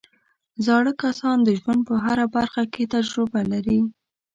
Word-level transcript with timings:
زاړه 0.65 0.91
کسان 1.03 1.37
د 1.43 1.49
ژوند 1.59 1.81
په 1.89 1.95
هره 2.05 2.25
برخه 2.35 2.63
کې 2.73 2.91
تجربه 2.95 3.41
لري 3.51 3.79